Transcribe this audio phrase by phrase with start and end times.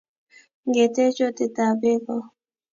[0.67, 2.15] ngetech otet tab beko